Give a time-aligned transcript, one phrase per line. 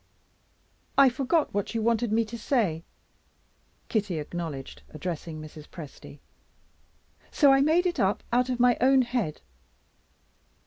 [0.97, 2.83] I forgot what you wanted me to say,"
[3.87, 5.67] Kitty acknowledged, addressing Mrs.
[5.67, 6.21] Presty;
[7.31, 9.41] "so I made it up out of my own head."